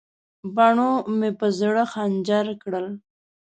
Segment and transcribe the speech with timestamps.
[0.55, 2.87] باڼو مې په زړه خنجر کړل.